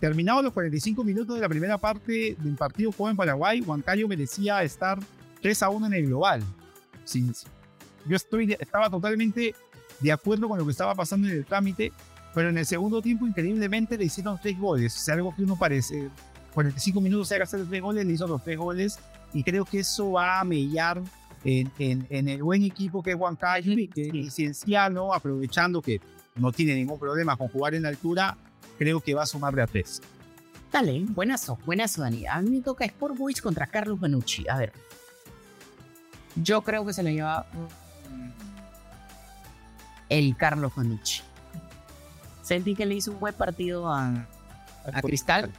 [0.00, 4.98] terminados los 45 minutos de la primera parte del partido joven Paraguay, Huancayo merecía estar
[5.42, 6.42] 3 a 1 en el global.
[8.06, 9.54] yo estoy, estaba totalmente
[10.00, 11.92] de acuerdo con lo que estaba pasando en el trámite,
[12.34, 14.94] pero en el segundo tiempo, increíblemente, le hicieron tres goles.
[14.94, 16.10] O sea, algo que uno parece.
[16.52, 18.98] 45 minutos se hacer tres goles, le hizo los tres goles,
[19.32, 21.02] y creo que eso va a mellar
[21.46, 26.00] en, en, el buen equipo que es Huancayo y que Cienciano, aprovechando que
[26.34, 28.36] no tiene ningún problema con jugar en altura,
[28.78, 30.02] creo que va a sumar de a tres.
[30.72, 32.26] Dale, buenazo, buenazo, Dani.
[32.26, 34.48] A mí me toca Sport Boys contra Carlos Benucci.
[34.48, 34.72] A ver.
[36.34, 37.46] Yo creo que se lo lleva
[40.08, 41.22] el Carlos Benucci.
[42.42, 44.26] Sentí que le hizo un buen partido a,
[44.84, 45.52] a Cristal,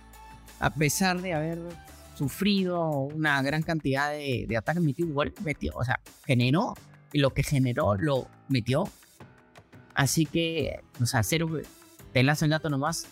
[0.60, 1.60] a pesar de haber
[2.18, 6.74] sufrido una gran cantidad de, de ataques, metió igual, metió, o sea, generó,
[7.12, 8.86] y lo que generó lo metió.
[9.94, 11.48] Así que, o sea, cero,
[12.14, 13.08] te lanzo el dato nomás.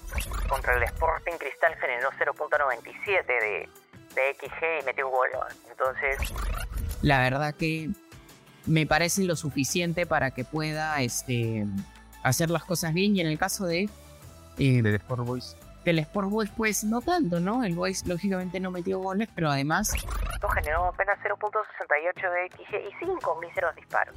[0.50, 3.70] Contra el Sporting Cristal generó 0.97 de,
[4.16, 5.30] de XG y metió un gol.
[5.70, 6.34] Entonces...
[7.02, 7.90] La verdad que
[8.66, 11.66] me parece lo suficiente para que pueda este,
[12.24, 13.16] hacer las cosas bien.
[13.16, 13.90] Y en el caso de...
[14.58, 15.58] Eh, del Sport Boys
[15.92, 17.64] el Sport Boys, pues no tanto, ¿no?
[17.64, 19.92] El Boys lógicamente no metió goles, pero además.
[19.94, 24.16] Esto generó apenas 0.68 de XG y 5 míseros disparos.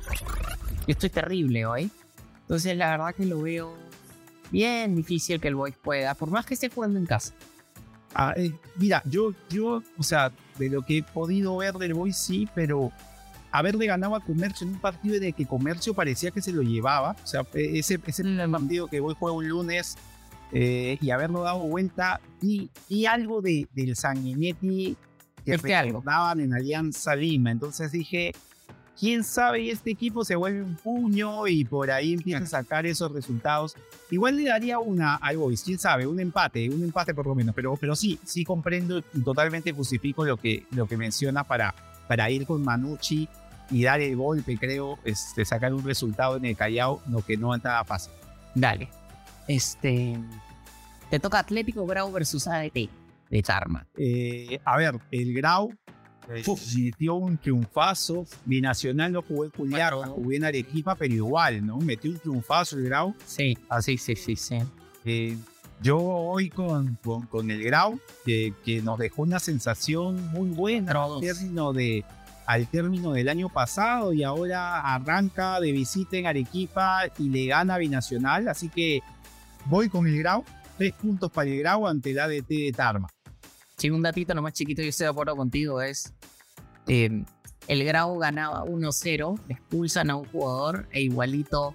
[0.86, 1.90] Esto es terrible hoy.
[2.42, 3.74] Entonces, la verdad que lo veo
[4.50, 7.34] bien difícil que el Boys pueda, por más que esté jugando en casa.
[8.14, 12.16] Ah, eh, mira, yo, yo, o sea, de lo que he podido ver del Boys
[12.16, 12.90] sí, pero
[13.50, 17.16] haberle ganado a Comercio en un partido de que Comercio parecía que se lo llevaba.
[17.22, 18.50] O sea, ese, ese mm.
[18.50, 19.96] partido que hoy juega un lunes
[20.52, 24.96] eh, y haberlo dado vuelta y, y algo de, del Sanguinetti
[25.44, 27.50] que recordaban en Alianza Lima.
[27.50, 28.32] Entonces dije,
[28.98, 32.86] quién sabe, y este equipo se vuelve un puño y por ahí empieza a sacar
[32.86, 33.76] esos resultados.
[34.10, 37.54] Igual le daría una al Boys, quién sabe, un empate, un empate por lo menos,
[37.54, 41.74] pero, pero sí, sí comprendo y totalmente justifico lo que, lo que menciona para,
[42.06, 43.28] para ir con Manucci
[43.70, 47.54] y dar el golpe, creo, este, sacar un resultado en el Callao, lo que no
[47.54, 48.12] es nada fácil.
[48.54, 48.88] Dale.
[49.48, 50.16] Este.
[51.10, 52.90] Te toca Atlético Grau versus ADT
[53.30, 53.86] de Tarma.
[53.96, 55.72] Eh, a ver, el Grau
[56.28, 56.42] eh,
[56.98, 58.26] dio un triunfazo.
[58.44, 61.78] Binacional no jugó en Julián, jugó en Arequipa, pero igual, ¿no?
[61.78, 63.14] Metió un triunfazo el Grau.
[63.26, 64.58] Sí, así, sí, sí, sí.
[65.04, 65.36] Eh,
[65.80, 66.98] yo hoy con,
[67.30, 72.04] con, el Grau, que, que, nos dejó una sensación muy buena al término, de,
[72.46, 77.76] al término del año pasado y ahora arranca de visita en Arequipa y le gana
[77.76, 79.02] a Binacional, así que
[79.68, 80.44] voy con el Grau.
[80.76, 83.08] Tres puntos para el Grau ante el ADT de Tarma.
[83.76, 86.12] Sí, un datito nomás chiquito, yo estoy de acuerdo contigo, es...
[86.86, 87.24] Em,
[87.66, 91.74] el Grau ganaba 1-0, expulsan a un jugador e igualito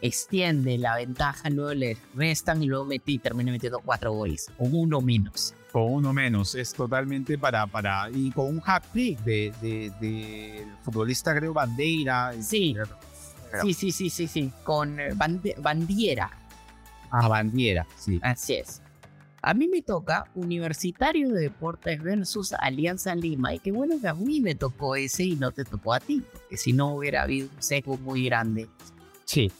[0.00, 5.00] extiende la ventaja, luego le restan y luego metí, termina metiendo cuatro goles, con uno
[5.00, 5.54] menos.
[5.72, 10.66] Con uno menos, es totalmente para, para, y con un hack trick de, de, de
[10.82, 12.32] futbolista creo Bandeira.
[12.40, 12.76] Sí,
[13.62, 14.50] Sí, sí, sí, sí, sí.
[14.64, 16.28] Con eh, Bande- Bandiera.
[17.16, 18.18] Ah, Bandiera, sí.
[18.22, 18.82] Así es.
[19.40, 23.54] A mí me toca Universitario de Deportes versus Alianza Lima.
[23.54, 26.24] Y qué bueno que a mí me tocó ese y no te tocó a ti.
[26.32, 28.68] Porque si no hubiera habido un sesgo muy grande.
[29.26, 29.52] Sí.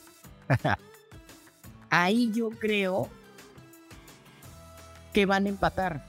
[1.90, 3.08] Ahí yo creo
[5.12, 6.04] que van a empatar.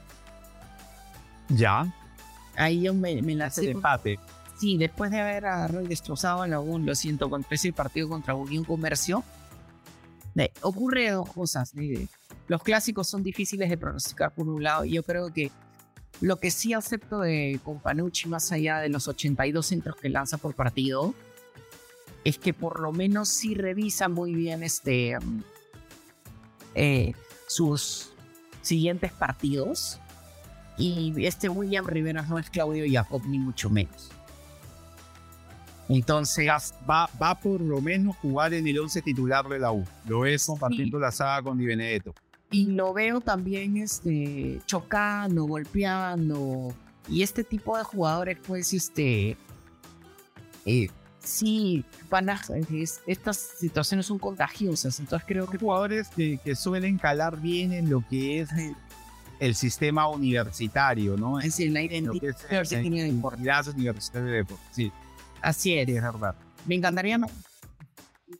[1.48, 1.92] Ya.
[2.56, 3.70] Ahí yo me, me la El sé.
[3.70, 4.18] empate.
[4.58, 8.08] Sí, después de haber agarrado y destrozado a la U, lo siento, contra ese partido
[8.08, 9.22] contra Unión Comercio,
[10.62, 11.72] ocurre dos cosas.
[11.76, 12.08] eh,
[12.48, 15.50] los clásicos son difíciles de pronosticar por un lado, y yo creo que
[16.20, 20.54] lo que sí acepto de Companucci, más allá de los 82 centros que lanza por
[20.54, 21.14] partido,
[22.24, 25.42] es que por lo menos sí revisa muy bien este, mm,
[26.74, 27.12] eh,
[27.46, 28.12] sus
[28.62, 30.00] siguientes partidos.
[30.78, 34.10] Y este William Rivera no es Claudio Jacob, ni mucho menos.
[35.88, 36.48] Entonces,
[36.88, 39.84] Va, va por lo menos jugar en el 11 titular de la U.
[40.08, 42.14] Lo es compartiendo la saga con Di Benedetto.
[42.50, 46.74] y lo veo también este, chocando, golpeando.
[47.08, 49.36] Y este tipo de jugadores, pues, este.
[50.64, 50.88] eh,
[51.20, 52.40] sí, van a.
[52.72, 54.98] es- estas situaciones son contagiosas.
[54.98, 55.58] Entonces creo que.
[55.58, 58.50] Jugadores que, que suelen calar bien en lo que es
[59.38, 61.38] el sistema universitario, ¿no?
[61.38, 63.36] Es decir, la identidad es universitaria de deporte.
[63.42, 64.64] identidad universitaria de deporte.
[64.72, 64.92] Sí,
[65.42, 65.86] Así es.
[65.86, 66.34] sí, es verdad.
[66.66, 67.18] Me encantaría.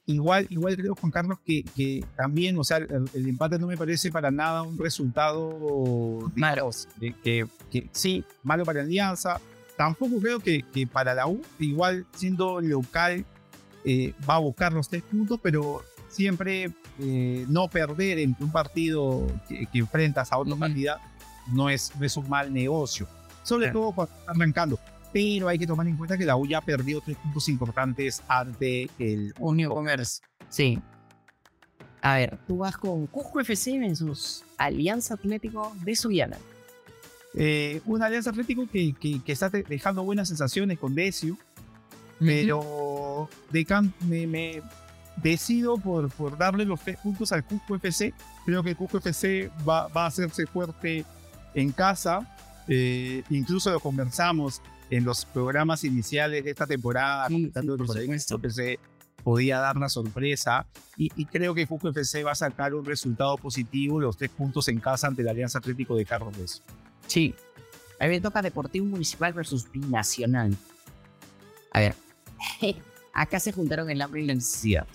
[0.06, 3.76] Igual, igual creo, Juan Carlos, que, que también, o sea, el, el empate no me
[3.76, 6.70] parece para nada un resultado Malo.
[6.96, 9.40] de que, que sí, malo para Alianza.
[9.76, 13.24] Tampoco creo que, que para la U, igual siendo local,
[13.84, 19.26] eh, va a buscar los tres puntos, pero siempre eh, no perder en un partido
[19.48, 21.02] que, que enfrentas a otro candidato
[21.52, 23.06] no es, no es un mal negocio.
[23.44, 23.80] Sobre Claro.
[23.80, 24.78] todo cuando arrancando.
[25.16, 28.90] Pero hay que tomar en cuenta que la U ya perdió tres puntos importantes ante
[28.98, 30.22] el Unión Comercio.
[30.50, 30.78] Sí.
[32.02, 36.36] A ver, tú vas con Cusco FC versus Alianza Atlético de Subiana.
[37.32, 41.38] Eh, un Alianza Atlético que, que, que está dejando buenas sensaciones con Decio,
[42.18, 44.60] pero decan- me, me
[45.22, 48.12] decido por, por darle los tres puntos al Cusco FC.
[48.44, 51.06] Creo que Cusco FC va, va a hacerse fuerte
[51.54, 52.36] en casa.
[52.68, 57.86] Eh, incluso lo conversamos en los programas iniciales de esta temporada, Sí, comentando sí, que
[57.86, 58.34] por supuesto.
[58.36, 58.78] Cusco FC
[59.24, 63.36] podía dar la sorpresa y, y creo que Cusco FC va a sacar un resultado
[63.36, 66.62] positivo, los tres puntos en casa ante el Alianza Atlético de Carlos Decio.
[67.06, 67.34] Sí.
[67.98, 70.56] A mí me toca Deportivo Municipal versus Binacional.
[71.72, 71.94] A ver.
[73.12, 74.86] Acá se juntaron el hambre y la necesidad.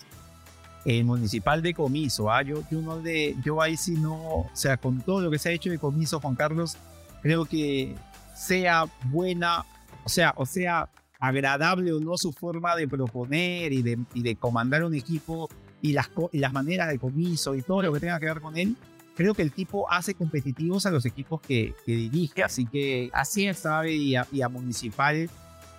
[0.84, 2.30] el municipal de comiso.
[2.30, 2.42] ¿ah?
[2.42, 5.48] Yo, yo, no le, yo ahí sí no, o sea, con todo lo que se
[5.48, 6.76] ha hecho de comiso, Juan Carlos,
[7.20, 7.96] creo que
[8.36, 9.64] sea buena,
[10.04, 10.88] o sea, o sea,
[11.20, 15.48] agradable o no su forma de proponer y de, y de comandar un equipo
[15.80, 18.40] y las, co- y las maneras de comiso y todo lo que tenga que ver
[18.40, 18.76] con él.
[19.14, 23.46] Creo que el tipo hace competitivos a los equipos que, que dirige, así que Así
[23.46, 23.58] es.
[23.58, 25.28] sabe y a, y a Municipal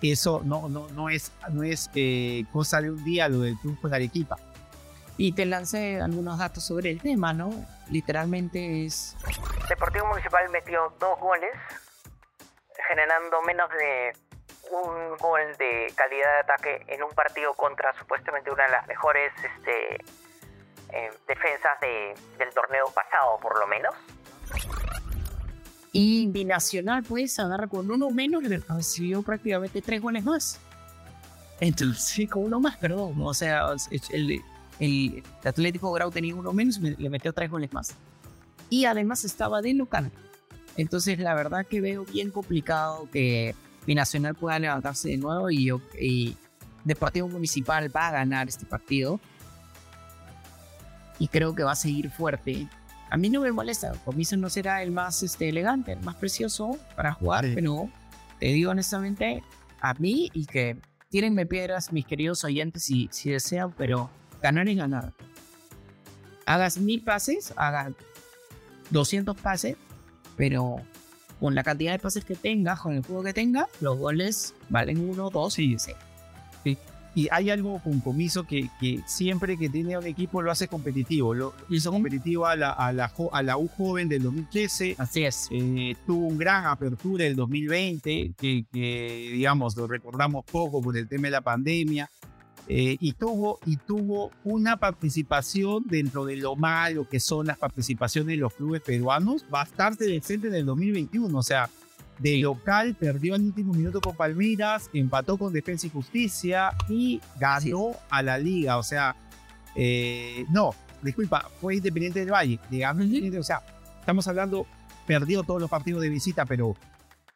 [0.02, 3.88] eso no, no, no es, no es eh, cosa de un día lo del triunfo
[3.88, 4.36] en Arequipa.
[5.16, 7.50] Y te lancé algunos datos sobre el tema, ¿no?
[7.90, 9.16] Literalmente es.
[9.68, 11.48] Deportivo Municipal metió dos goles,
[12.88, 14.12] generando menos de
[14.70, 19.32] un gol de calidad de ataque en un partido contra supuestamente una de las mejores
[19.36, 19.94] este,
[20.90, 23.94] eh, defensas de- del torneo pasado, por lo menos.
[25.92, 30.60] Y Binacional, pues, agarra con uno menos, le recibió prácticamente tres goles más.
[31.60, 33.14] Entonces, sí, con uno más, perdón.
[33.22, 33.68] O sea,
[34.10, 34.42] el,
[34.80, 37.94] el Atlético Grau tenía uno menos, me- le metió tres goles más.
[38.70, 40.10] Y además estaba de local.
[40.76, 43.54] Entonces, la verdad que veo bien complicado que
[43.86, 46.36] Binacional pueda levantarse de nuevo y, yo- y
[46.84, 49.20] Deportivo Municipal va a ganar este partido.
[51.18, 52.66] Y creo que va a seguir fuerte.
[53.10, 56.76] A mí no me molesta, Comiso no será el más este, elegante, el más precioso
[56.96, 57.52] para jugar, Sí.
[57.54, 57.88] pero
[58.40, 59.42] te digo honestamente,
[59.80, 60.76] a mí y que
[61.10, 64.10] tírenme piedras mis queridos oyentes si, si desean, pero
[64.42, 65.12] ganar es ganar.
[66.46, 67.92] Hagas mil pases, hagas
[68.90, 69.76] 200 pases,
[70.36, 70.76] pero
[71.40, 75.08] con la cantidad de pases que tengas, con el juego que tengas, los goles valen
[75.08, 75.96] uno, dos y seis.
[77.16, 81.32] Y hay algo con comiso que, que siempre que tiene un equipo lo hace competitivo.
[81.32, 84.96] Lo hizo competitivo a la, a la, a la U joven del 2013.
[84.98, 85.48] Así es.
[85.52, 91.06] eh, tuvo un gran apertura el 2020, que, que, digamos lo recordamos poco por el
[91.06, 92.10] tema de la pandemia.
[92.66, 98.28] Eh, y, tuvo, y tuvo una participación dentro de lo malo que son las participaciones
[98.28, 101.36] de los clubes peruanos bastante decente en el 2021.
[101.36, 101.68] O sea,
[102.18, 107.92] de local perdió al último minuto con Palmeiras, empató con Defensa y Justicia y ganó
[108.08, 108.78] a la liga.
[108.78, 109.14] O sea,
[109.76, 112.58] eh, no, disculpa, fue Independiente del Valle.
[112.70, 113.06] Digamos,
[113.38, 113.62] o sea,
[114.00, 114.66] estamos hablando,
[115.06, 116.76] perdió todos los partidos de visita, pero,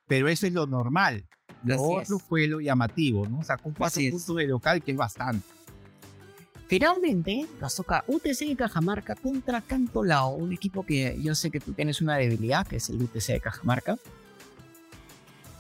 [0.07, 1.25] pero eso es lo normal.
[1.65, 3.43] Lo otro fue lo llamativo, ¿no?
[3.43, 5.47] Sacó cuatro puntos de local, que es bastante.
[6.69, 11.73] Finalmente, nos toca UTC de Cajamarca contra Cantolao, un equipo que yo sé que tú
[11.73, 13.97] tienes una debilidad, que es el UTC de Cajamarca.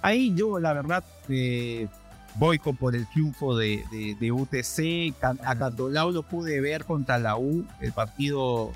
[0.03, 1.89] Ahí yo, la verdad, eh,
[2.37, 3.85] voy con por el triunfo de,
[4.31, 5.15] UTC.
[5.23, 8.73] A Cantolao lo pude ver contra la U, el partido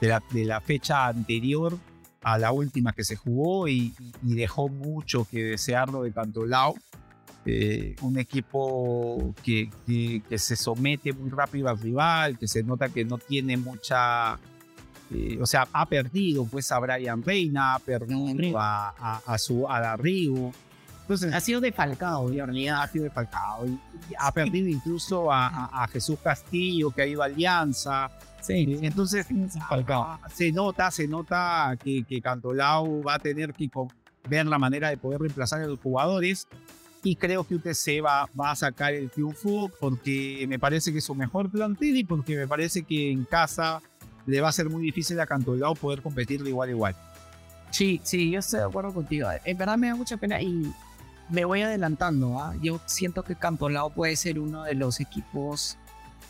[0.00, 1.76] de la, de la fecha anterior
[2.22, 6.74] a la última que se jugó y, dejó mucho que desearlo de Cantolao.
[7.44, 13.04] Eh, un equipo que, que, se somete muy rápido al rival, que se nota que
[13.04, 14.38] no tiene mucha,
[15.10, 19.98] eh, o sea, ha perdido pues a Brian Reina, ha perdido a, a, su, a
[20.00, 23.66] Entonces, ha sido defalcado, en realidad ha sido defalcado.
[23.66, 23.76] Y,
[24.16, 28.08] ha perdido incluso a, a, Jesús Castillo, que ha ido a Alianza.
[28.42, 29.26] Sí, entonces
[30.34, 33.70] se nota, se nota que, que Cantolao va a tener que
[34.28, 36.48] ver la manera de poder reemplazar a los jugadores
[37.04, 41.04] y creo que UTC va, va a sacar el triunfo porque me parece que es
[41.04, 43.80] su mejor plantel y porque me parece que en casa
[44.26, 46.96] le va a ser muy difícil a Cantolao poder competir de igual a igual.
[47.70, 49.28] Sí, sí, yo estoy de acuerdo contigo.
[49.44, 50.72] En verdad me da mucha pena y
[51.30, 52.38] me voy adelantando.
[52.38, 52.54] ¿ah?
[52.60, 55.78] Yo siento que Cantolao puede ser uno de los equipos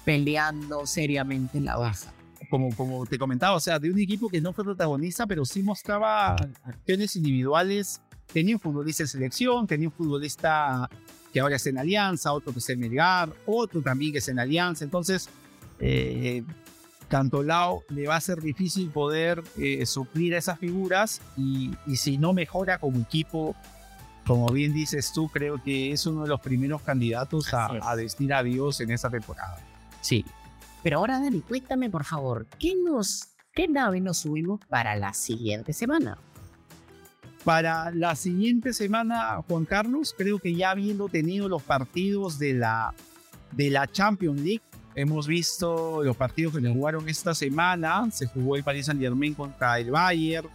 [0.05, 2.13] peleando seriamente en la baja.
[2.51, 5.63] Como, como te comentaba, o sea, de un equipo que no fue protagonista, pero sí
[5.63, 8.03] mostraba acciones individuales.
[8.33, 10.89] Tenía un futbolista en selección, tenía un futbolista
[11.33, 14.39] que ahora es en Alianza, otro que es en Melgar, otro también que es en
[14.39, 14.85] Alianza.
[14.85, 15.31] Entonces,
[15.81, 16.43] eh,
[17.09, 22.19] Cantolao le va a ser difícil poder eh, suplir a esas figuras y, y, si
[22.19, 23.55] no mejora como equipo,
[24.27, 28.33] como bien dices tú, creo que es uno de los primeros candidatos a, a decir
[28.33, 29.59] adiós en esta temporada.
[30.03, 30.27] Sí.
[30.83, 35.73] Pero ahora, Dani, cuéntame por favor, ¿qué, nos, qué nave nos subimos para la siguiente
[35.73, 36.19] semana?
[37.45, 42.95] Para la siguiente semana, Juan Carlos, creo que ya habiendo tenido los partidos de la,
[43.53, 44.63] de la Champions League,
[44.95, 48.09] hemos visto los partidos que se jugaron esta semana.
[48.11, 50.49] Se jugó el Paris Saint Germain contra el Bayern,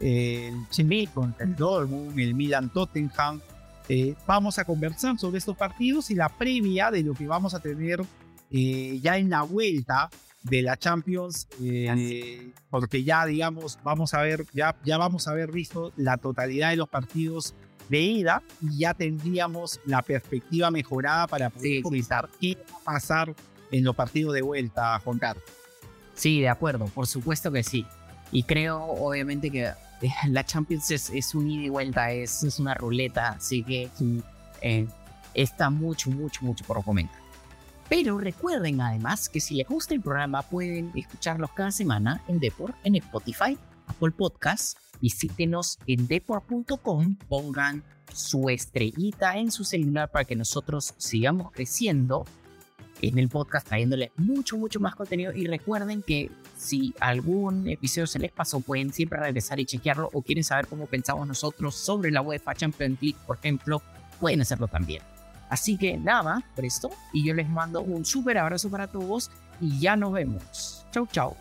[0.00, 3.40] el Chile contra el Dortmund, el Milan Tottenham.
[3.88, 7.60] Eh, vamos a conversar sobre estos partidos y la previa de lo que vamos a
[7.60, 8.00] tener
[8.52, 10.10] eh, ya en la vuelta
[10.42, 15.50] de la Champions, eh, porque ya digamos, vamos a ver, ya, ya vamos a haber
[15.50, 17.54] visto la totalidad de los partidos
[17.88, 23.34] de ida y ya tendríamos la perspectiva mejorada para poder comentar qué va a pasar
[23.70, 25.44] en los partidos de vuelta, Juan Carlos.
[26.14, 27.86] Sí, de acuerdo, por supuesto que sí.
[28.32, 29.74] Y creo, obviamente, que eh,
[30.28, 33.88] la Champions es, es un ida y vuelta, es, es una ruleta, así que
[35.32, 37.21] está mucho, mucho, mucho por comentar.
[37.92, 42.74] Pero recuerden además que si les gusta el programa pueden escucharlos cada semana en Deport,
[42.84, 44.78] en Spotify, Apple Podcasts.
[45.02, 52.24] Visítenos en deport.com, pongan su estrellita en su celular para que nosotros sigamos creciendo
[53.02, 55.34] en el podcast trayéndole mucho, mucho más contenido.
[55.34, 60.22] Y recuerden que si algún episodio se les pasó, pueden siempre regresar y chequearlo o
[60.22, 63.82] quieren saber cómo pensamos nosotros sobre la UEFA Champions League, por ejemplo,
[64.18, 65.11] pueden hacerlo también.
[65.52, 66.88] Así que nada, presto.
[67.12, 69.30] Y yo les mando un súper abrazo para todos
[69.60, 70.86] y ya nos vemos.
[70.92, 71.36] Chau, chau.